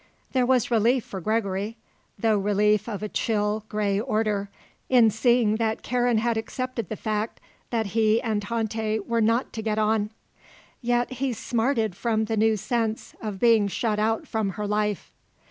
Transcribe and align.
There 0.31 0.47
was 0.47 0.71
relief 0.71 1.05
for 1.05 1.21
Gregory, 1.21 1.77
though 2.17 2.39
relief 2.39 2.89
of 2.89 3.03
a 3.03 3.07
chill, 3.07 3.65
grey 3.69 3.99
order, 3.99 4.49
in 4.89 5.11
seeing 5.11 5.57
that 5.57 5.83
Karen 5.83 6.17
had 6.17 6.37
accepted 6.37 6.89
the 6.89 6.95
fact 6.95 7.39
that 7.69 7.85
he 7.93 8.19
and 8.19 8.41
Tante 8.41 8.99
were 9.01 9.21
not 9.21 9.53
to 9.53 9.61
get 9.61 9.77
on. 9.77 10.09
Yet 10.81 11.11
he 11.11 11.33
smarted 11.33 11.95
from 11.95 12.25
the 12.25 12.35
new 12.35 12.57
sense 12.57 13.13
of 13.21 13.39
being 13.39 13.67
shut 13.67 13.99
out 13.99 14.27
from 14.27 14.49
her 14.57 14.65
life. 14.65 15.11